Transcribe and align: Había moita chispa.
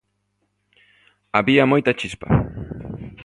Había 1.37 1.69
moita 1.71 1.97
chispa. 1.99 2.27